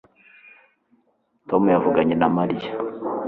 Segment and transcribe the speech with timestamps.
[1.49, 2.71] tom yavuganye na mariya